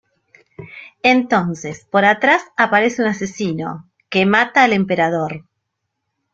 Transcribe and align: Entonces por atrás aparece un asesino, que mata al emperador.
Entonces 1.03 1.85
por 1.85 2.05
atrás 2.05 2.41
aparece 2.57 3.03
un 3.03 3.07
asesino, 3.09 3.87
que 4.09 4.25
mata 4.25 4.63
al 4.63 4.73
emperador. 4.73 5.43